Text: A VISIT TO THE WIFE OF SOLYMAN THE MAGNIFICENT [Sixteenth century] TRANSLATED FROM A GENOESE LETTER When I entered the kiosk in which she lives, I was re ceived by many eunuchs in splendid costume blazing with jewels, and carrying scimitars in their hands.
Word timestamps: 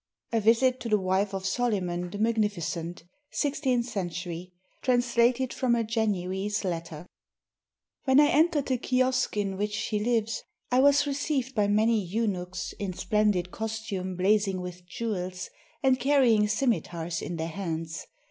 A 0.31 0.41
VISIT 0.41 0.79
TO 0.79 0.89
THE 0.89 0.97
WIFE 0.97 1.31
OF 1.35 1.45
SOLYMAN 1.45 2.09
THE 2.09 2.17
MAGNIFICENT 2.17 3.03
[Sixteenth 3.29 3.85
century] 3.85 4.51
TRANSLATED 4.81 5.53
FROM 5.53 5.75
A 5.75 5.83
GENOESE 5.83 6.63
LETTER 6.63 7.05
When 8.05 8.19
I 8.19 8.29
entered 8.29 8.65
the 8.65 8.79
kiosk 8.79 9.37
in 9.37 9.57
which 9.57 9.73
she 9.73 9.99
lives, 10.03 10.41
I 10.71 10.79
was 10.79 11.05
re 11.05 11.13
ceived 11.13 11.53
by 11.53 11.67
many 11.67 12.03
eunuchs 12.03 12.73
in 12.79 12.93
splendid 12.93 13.51
costume 13.51 14.15
blazing 14.15 14.59
with 14.59 14.87
jewels, 14.87 15.51
and 15.83 15.99
carrying 15.99 16.47
scimitars 16.47 17.21
in 17.21 17.35
their 17.35 17.49
hands. 17.49 18.07